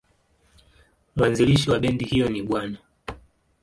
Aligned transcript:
Mwanzilishi 1.15 1.69
wa 1.71 1.79
bendi 1.79 2.05
hiyo 2.05 2.29
ni 2.29 2.41
Bw. 2.41 2.57